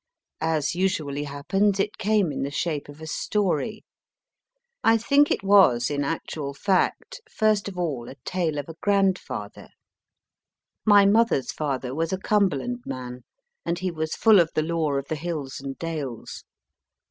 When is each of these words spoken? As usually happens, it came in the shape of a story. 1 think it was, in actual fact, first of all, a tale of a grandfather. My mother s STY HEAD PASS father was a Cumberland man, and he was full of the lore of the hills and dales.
As 0.41 0.73
usually 0.73 1.25
happens, 1.25 1.79
it 1.79 1.99
came 1.99 2.31
in 2.31 2.41
the 2.41 2.49
shape 2.49 2.89
of 2.89 3.01
a 3.01 3.05
story. 3.05 3.85
1 4.81 4.97
think 4.97 5.29
it 5.29 5.43
was, 5.43 5.91
in 5.91 6.03
actual 6.03 6.55
fact, 6.55 7.21
first 7.29 7.67
of 7.67 7.77
all, 7.77 8.09
a 8.09 8.15
tale 8.25 8.57
of 8.57 8.67
a 8.67 8.73
grandfather. 8.81 9.67
My 10.87 11.05
mother 11.05 11.35
s 11.35 11.49
STY 11.49 11.49
HEAD 11.49 11.49
PASS 11.49 11.55
father 11.79 11.93
was 11.93 12.11
a 12.13 12.17
Cumberland 12.17 12.79
man, 12.87 13.21
and 13.63 13.77
he 13.77 13.91
was 13.91 14.15
full 14.15 14.39
of 14.39 14.49
the 14.55 14.63
lore 14.63 14.97
of 14.97 15.07
the 15.07 15.15
hills 15.15 15.59
and 15.59 15.77
dales. 15.77 16.45